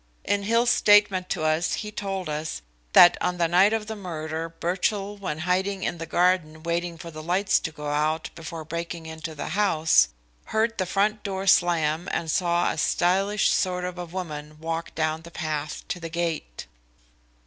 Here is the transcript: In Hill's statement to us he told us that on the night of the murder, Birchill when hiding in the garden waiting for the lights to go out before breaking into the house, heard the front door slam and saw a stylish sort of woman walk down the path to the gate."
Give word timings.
In 0.23 0.41
Hill's 0.41 0.71
statement 0.71 1.29
to 1.29 1.43
us 1.43 1.75
he 1.75 1.91
told 1.91 2.27
us 2.27 2.63
that 2.93 3.17
on 3.21 3.37
the 3.37 3.47
night 3.47 3.71
of 3.71 3.85
the 3.85 3.95
murder, 3.95 4.49
Birchill 4.49 5.15
when 5.15 5.37
hiding 5.45 5.83
in 5.83 5.99
the 5.99 6.07
garden 6.07 6.63
waiting 6.63 6.97
for 6.97 7.11
the 7.11 7.21
lights 7.21 7.59
to 7.59 7.71
go 7.71 7.85
out 7.89 8.31
before 8.33 8.65
breaking 8.65 9.05
into 9.05 9.35
the 9.35 9.49
house, 9.49 10.07
heard 10.45 10.75
the 10.79 10.87
front 10.87 11.21
door 11.21 11.45
slam 11.45 12.09
and 12.11 12.31
saw 12.31 12.71
a 12.71 12.79
stylish 12.79 13.51
sort 13.51 13.85
of 13.85 14.11
woman 14.11 14.57
walk 14.57 14.95
down 14.95 15.21
the 15.21 15.29
path 15.29 15.87
to 15.89 15.99
the 15.99 16.09
gate." 16.09 16.65